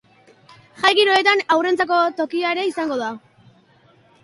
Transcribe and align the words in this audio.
Jai 0.85 0.89
giro 0.99 1.13
horretan 1.15 1.43
haurrentzako 1.57 2.01
tokia 2.23 2.55
ere 2.57 2.67
izango 2.73 3.01
da. 3.05 3.13